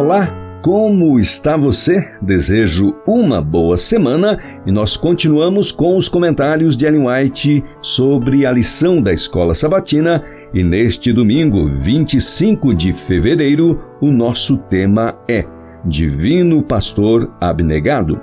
Olá, 0.00 0.34
como 0.62 1.18
está 1.18 1.58
você? 1.58 2.10
Desejo 2.22 2.96
uma 3.06 3.38
boa 3.42 3.76
semana 3.76 4.40
e 4.64 4.72
nós 4.72 4.96
continuamos 4.96 5.70
com 5.70 5.94
os 5.94 6.08
comentários 6.08 6.74
de 6.74 6.86
Ellen 6.86 7.06
White 7.06 7.62
sobre 7.82 8.46
a 8.46 8.50
lição 8.50 9.02
da 9.02 9.12
escola 9.12 9.52
sabatina. 9.52 10.24
E 10.54 10.64
neste 10.64 11.12
domingo, 11.12 11.68
25 11.68 12.74
de 12.74 12.94
fevereiro, 12.94 13.78
o 14.00 14.10
nosso 14.10 14.56
tema 14.56 15.18
é 15.28 15.44
Divino 15.84 16.62
Pastor 16.62 17.30
Abnegado. 17.38 18.18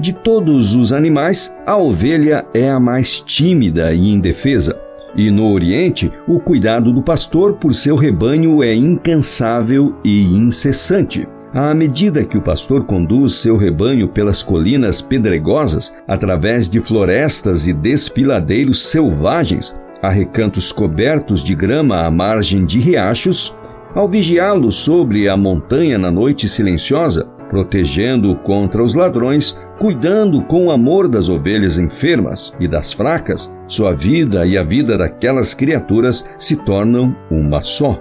De 0.00 0.12
todos 0.12 0.74
os 0.74 0.92
animais, 0.92 1.56
a 1.64 1.76
ovelha 1.76 2.44
é 2.52 2.68
a 2.68 2.80
mais 2.80 3.20
tímida 3.20 3.94
e 3.94 4.10
indefesa. 4.10 4.83
E 5.16 5.30
no 5.30 5.52
Oriente, 5.52 6.12
o 6.26 6.40
cuidado 6.40 6.92
do 6.92 7.02
pastor 7.02 7.54
por 7.54 7.72
seu 7.72 7.94
rebanho 7.94 8.62
é 8.62 8.74
incansável 8.74 9.94
e 10.04 10.24
incessante. 10.24 11.28
À 11.52 11.72
medida 11.72 12.24
que 12.24 12.36
o 12.36 12.42
pastor 12.42 12.84
conduz 12.84 13.34
seu 13.34 13.56
rebanho 13.56 14.08
pelas 14.08 14.42
colinas 14.42 15.00
pedregosas, 15.00 15.94
através 16.08 16.68
de 16.68 16.80
florestas 16.80 17.68
e 17.68 17.72
desfiladeiros 17.72 18.86
selvagens, 18.86 19.72
a 20.02 20.10
recantos 20.10 20.72
cobertos 20.72 21.44
de 21.44 21.54
grama 21.54 22.04
à 22.04 22.10
margem 22.10 22.64
de 22.64 22.80
riachos, 22.80 23.54
ao 23.94 24.08
vigiá-lo 24.08 24.72
sobre 24.72 25.28
a 25.28 25.36
montanha 25.36 25.96
na 25.96 26.10
noite 26.10 26.48
silenciosa, 26.48 27.24
protegendo-o 27.48 28.34
contra 28.34 28.82
os 28.82 28.94
ladrões, 28.94 29.56
cuidando 29.84 30.40
com 30.40 30.70
amor 30.70 31.06
das 31.06 31.28
ovelhas 31.28 31.76
enfermas 31.76 32.54
e 32.58 32.66
das 32.66 32.90
fracas, 32.90 33.54
sua 33.66 33.94
vida 33.94 34.46
e 34.46 34.56
a 34.56 34.64
vida 34.64 34.96
daquelas 34.96 35.52
criaturas 35.52 36.26
se 36.38 36.56
tornam 36.56 37.14
uma 37.30 37.60
só. 37.60 38.00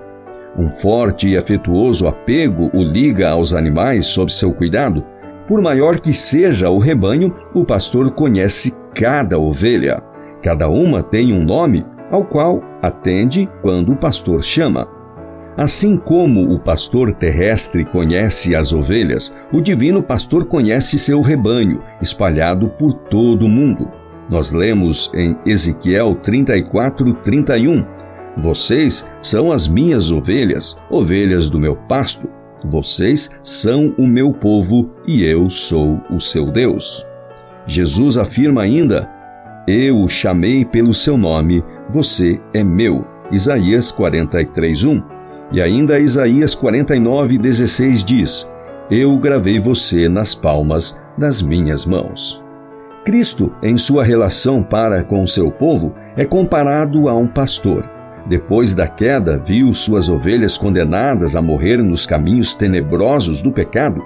Um 0.58 0.72
forte 0.72 1.28
e 1.28 1.38
afetuoso 1.38 2.08
apego 2.08 2.72
o 2.74 2.82
liga 2.82 3.32
aos 3.32 3.54
animais 3.54 4.06
sob 4.06 4.32
seu 4.32 4.54
cuidado. 4.54 5.04
Por 5.46 5.62
maior 5.62 6.00
que 6.00 6.14
seja 6.14 6.70
o 6.70 6.78
rebanho, 6.78 7.36
o 7.54 7.66
pastor 7.66 8.12
conhece 8.12 8.74
cada 8.96 9.38
ovelha. 9.38 10.02
Cada 10.42 10.70
uma 10.70 11.04
tem 11.04 11.34
um 11.34 11.44
nome 11.44 11.86
ao 12.10 12.24
qual 12.24 12.64
atende 12.82 13.50
quando 13.62 13.92
o 13.92 13.98
pastor 13.98 14.42
chama. 14.42 14.88
Assim 15.56 15.98
como 15.98 16.52
o 16.52 16.60
pastor 16.60 17.14
terrestre 17.14 17.86
conhece 17.86 18.56
as 18.56 18.74
ovelhas, 18.74 19.34
o 19.52 19.62
divino 19.62 20.02
pastor 20.02 20.46
conhece 20.46 20.98
seu 20.98 21.22
rebanho, 21.22 21.80
espalhado 22.02 22.70
por 22.70 22.94
todo 22.94 23.46
o 23.46 23.50
mundo. 23.50 23.88
Nós 24.28 24.52
lemos 24.52 25.12
em 25.14 25.38
Ezequiel 25.46 26.16
34, 26.16 27.14
31. 27.16 27.86
Vocês 28.36 29.08
são 29.22 29.52
as 29.52 29.68
minhas 29.68 30.12
ovelhas, 30.12 30.76
ovelhas 30.90 31.52
do 31.52 31.60
meu 31.60 31.76
pasto. 31.76 32.28
Vocês 32.66 33.30
são 33.44 33.94
o 33.96 34.08
meu 34.08 34.34
povo 34.34 34.90
e 35.06 35.24
eu 35.24 35.52
sou 35.52 36.02
o 36.10 36.20
seu 36.20 36.50
Deus. 36.52 37.06
Jesus 37.68 38.18
afirma 38.18 38.64
ainda: 38.64 39.08
Eu 39.68 40.02
o 40.02 40.10
chamei 40.10 40.66
pelo 40.66 40.94
seu 40.94 41.16
nome, 41.16 41.64
você 41.90 42.42
é 42.56 42.64
meu. 42.64 43.06
Isaías 43.32 43.92
43, 43.92 44.84
1. 44.84 45.13
E 45.54 45.62
ainda 45.62 46.00
Isaías 46.00 46.56
49, 46.56 47.38
16 47.38 48.04
diz: 48.04 48.52
Eu 48.90 49.16
gravei 49.20 49.60
você 49.60 50.10
nas 50.10 50.34
palmas 50.34 51.00
das 51.16 51.44
minhas 51.44 51.86
mãos. 51.86 52.44
Cristo, 53.06 53.54
em 53.62 53.78
sua 53.78 54.04
relação 54.04 54.64
para 54.64 55.04
com 55.04 55.28
seu 55.28 55.52
povo, 55.52 55.94
é 56.18 56.26
comparado 56.26 57.08
a 57.08 57.14
um 57.14 57.28
pastor. 57.28 57.88
Depois 58.28 58.74
da 58.74 58.88
queda, 58.88 59.38
viu 59.38 59.72
suas 59.74 60.10
ovelhas 60.10 60.58
condenadas 60.58 61.36
a 61.36 61.42
morrer 61.42 61.78
nos 61.78 62.08
caminhos 62.08 62.56
tenebrosos 62.56 63.42
do 63.42 63.52
pecado. 63.52 64.02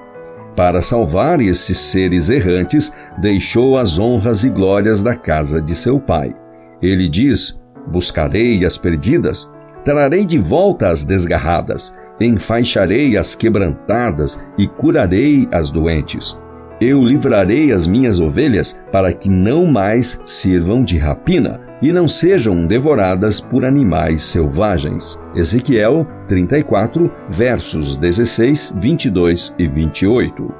Para 0.55 0.81
salvar 0.81 1.39
esses 1.39 1.77
seres 1.77 2.29
errantes, 2.29 2.91
deixou 3.21 3.77
as 3.77 3.97
honras 3.99 4.43
e 4.43 4.49
glórias 4.49 5.01
da 5.01 5.15
casa 5.15 5.61
de 5.61 5.75
seu 5.75 5.97
pai. 5.99 6.35
Ele 6.81 7.07
diz: 7.07 7.61
Buscarei 7.87 8.65
as 8.65 8.77
perdidas, 8.77 9.49
trarei 9.87 10.25
de 10.25 10.37
volta 10.37 10.89
as 10.89 11.05
desgarradas, 11.05 11.95
enfaixarei 12.19 13.15
as 13.15 13.35
quebrantadas 13.35 14.37
e 14.57 14.67
curarei 14.67 15.47
as 15.51 15.71
doentes 15.71 16.37
eu 16.79 17.03
livrarei 17.03 17.71
as 17.71 17.87
minhas 17.87 18.19
ovelhas 18.19 18.79
para 18.91 19.11
que 19.11 19.29
não 19.29 19.65
mais 19.65 20.21
sirvam 20.25 20.83
de 20.83 20.97
rapina 20.97 21.59
e 21.81 21.91
não 21.91 22.07
sejam 22.07 22.65
devoradas 22.65 23.39
por 23.39 23.65
animais 23.65 24.23
selvagens. 24.23 25.19
Ezequiel 25.35 26.05
34, 26.27 27.11
versos 27.29 27.95
16, 27.95 28.75
22 28.77 29.55
e 29.57 29.67
28. 29.67 30.53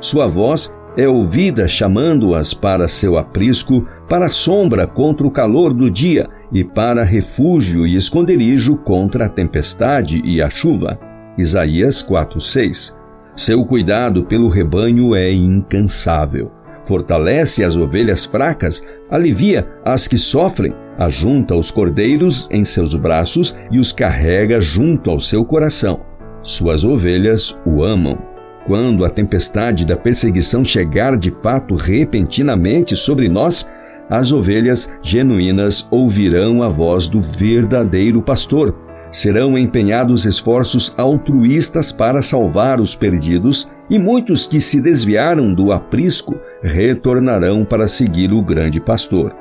Sua 0.00 0.26
voz 0.26 0.72
é 0.96 1.08
ouvida 1.08 1.66
chamando-as 1.68 2.54
para 2.54 2.88
seu 2.88 3.16
aprisco, 3.18 3.86
para 4.08 4.26
a 4.26 4.30
sombra 4.30 4.86
contra 4.86 5.26
o 5.26 5.30
calor 5.30 5.72
do 5.72 5.90
dia 5.90 6.28
e 6.52 6.64
para 6.64 7.04
refúgio 7.04 7.86
e 7.86 7.94
esconderijo 7.94 8.76
contra 8.76 9.26
a 9.26 9.28
tempestade 9.28 10.20
e 10.24 10.40
a 10.40 10.48
chuva. 10.48 10.98
Isaías 11.36 12.02
4, 12.02 12.40
6. 12.40 12.96
Seu 13.36 13.64
cuidado 13.64 14.24
pelo 14.24 14.48
rebanho 14.48 15.14
é 15.14 15.32
incansável. 15.32 16.50
Fortalece 16.84 17.62
as 17.62 17.76
ovelhas 17.76 18.24
fracas, 18.24 18.84
alivia 19.10 19.68
as 19.84 20.08
que 20.08 20.16
sofrem, 20.16 20.74
ajunta 20.98 21.54
os 21.54 21.70
cordeiros 21.70 22.48
em 22.50 22.64
seus 22.64 22.94
braços 22.94 23.54
e 23.70 23.78
os 23.78 23.92
carrega 23.92 24.58
junto 24.58 25.10
ao 25.10 25.20
seu 25.20 25.44
coração. 25.44 26.00
Suas 26.42 26.84
ovelhas 26.84 27.56
o 27.66 27.84
amam. 27.84 28.18
Quando 28.66 29.04
a 29.04 29.10
tempestade 29.10 29.86
da 29.86 29.96
perseguição 29.96 30.64
chegar 30.64 31.16
de 31.16 31.30
fato 31.30 31.74
repentinamente 31.74 32.96
sobre 32.96 33.28
nós, 33.28 33.70
as 34.08 34.32
ovelhas 34.32 34.92
genuínas 35.02 35.86
ouvirão 35.90 36.62
a 36.62 36.68
voz 36.68 37.08
do 37.08 37.20
verdadeiro 37.20 38.22
pastor 38.22 38.74
serão 39.10 39.56
empenhados 39.56 40.24
esforços 40.24 40.94
altruístas 40.98 41.92
para 41.92 42.22
salvar 42.22 42.80
os 42.80 42.94
perdidos, 42.94 43.70
e 43.90 43.98
muitos 43.98 44.46
que 44.46 44.60
se 44.60 44.82
desviaram 44.82 45.54
do 45.54 45.72
aprisco 45.72 46.38
retornarão 46.62 47.64
para 47.64 47.88
seguir 47.88 48.32
o 48.32 48.42
grande 48.42 48.78
pastor. 48.78 49.34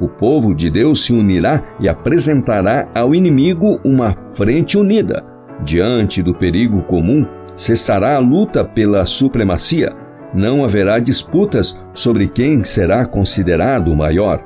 O 0.00 0.08
povo 0.08 0.54
de 0.54 0.70
Deus 0.70 1.04
se 1.04 1.12
unirá 1.12 1.62
e 1.78 1.88
apresentará 1.88 2.88
ao 2.94 3.14
inimigo 3.14 3.78
uma 3.84 4.16
frente 4.34 4.78
unida. 4.78 5.22
Diante 5.62 6.22
do 6.22 6.34
perigo 6.34 6.82
comum, 6.82 7.26
cessará 7.54 8.16
a 8.16 8.18
luta 8.18 8.64
pela 8.64 9.04
supremacia. 9.04 9.94
Não 10.34 10.64
haverá 10.64 10.98
disputas 10.98 11.80
sobre 11.94 12.28
quem 12.28 12.62
será 12.62 13.06
considerado 13.06 13.92
o 13.92 13.96
maior. 13.96 14.42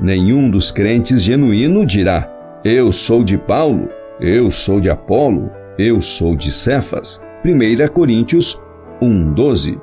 Nenhum 0.00 0.50
dos 0.50 0.70
crentes 0.70 1.22
genuíno 1.22 1.84
dirá: 1.86 2.32
eu 2.64 2.92
sou 2.92 3.24
de 3.24 3.36
Paulo, 3.36 3.88
eu 4.20 4.48
sou 4.48 4.78
de 4.78 4.88
Apolo, 4.88 5.50
eu 5.76 6.00
sou 6.00 6.36
de 6.36 6.52
Cefas. 6.52 7.20
1 7.44 7.88
Coríntios 7.92 8.56
1:12. 9.00 9.80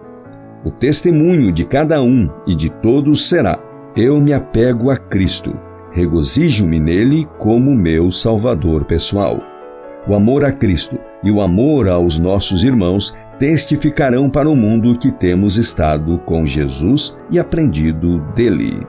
O 0.64 0.72
testemunho 0.72 1.52
de 1.52 1.66
cada 1.66 2.02
um 2.02 2.30
e 2.48 2.56
de 2.56 2.70
todos 2.70 3.28
será: 3.28 3.60
Eu 3.98 4.22
me 4.22 4.32
apego 4.32 4.90
a 4.90 4.96
Cristo, 4.96 5.54
regozijo-me 5.92 6.80
nele 6.80 7.28
como 7.38 7.76
meu 7.76 8.14
Salvador 8.14 8.86
pessoal. 8.86 9.42
O 10.08 10.16
amor 10.16 10.46
a 10.46 10.52
Cristo 10.54 10.98
e 11.22 11.30
o 11.30 11.42
amor 11.42 11.90
aos 11.90 12.18
nossos 12.18 12.64
irmãos 12.64 13.14
testificarão 13.40 14.30
para 14.30 14.50
o 14.50 14.56
mundo 14.56 14.98
que 14.98 15.12
temos 15.12 15.58
estado 15.58 16.20
com 16.20 16.46
Jesus 16.46 17.18
e 17.32 17.40
aprendido 17.40 18.20
dele. 18.36 18.86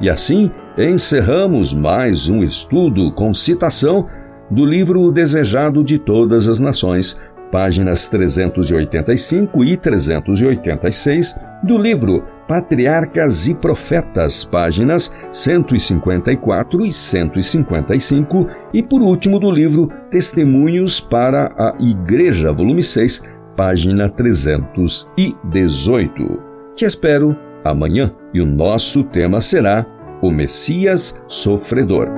E 0.00 0.10
assim 0.10 0.50
encerramos 0.76 1.72
mais 1.72 2.28
um 2.28 2.42
estudo 2.42 3.10
com 3.12 3.32
citação 3.32 4.06
do 4.50 4.64
livro 4.64 5.00
O 5.00 5.10
Desejado 5.10 5.82
de 5.82 5.98
Todas 5.98 6.48
as 6.48 6.60
Nações, 6.60 7.20
páginas 7.50 8.08
385 8.08 9.64
e 9.64 9.76
386, 9.76 11.38
do 11.62 11.78
livro 11.78 12.24
Patriarcas 12.46 13.46
e 13.46 13.54
Profetas, 13.54 14.44
páginas 14.44 15.14
154 15.32 16.84
e 16.84 16.92
155, 16.92 18.48
e 18.72 18.82
por 18.82 19.00
último 19.00 19.38
do 19.38 19.50
livro 19.50 19.88
Testemunhos 20.10 21.00
para 21.00 21.46
a 21.56 21.74
Igreja, 21.80 22.52
volume 22.52 22.82
6, 22.82 23.22
página 23.56 24.08
318. 24.08 26.42
Te 26.74 26.84
espero 26.84 27.36
amanhã 27.64 28.14
e 28.32 28.40
o 28.40 28.46
nosso 28.46 29.02
tema 29.04 29.40
será 29.40 29.86
o 30.20 30.30
Messias 30.30 31.20
Sofredor. 31.26 32.08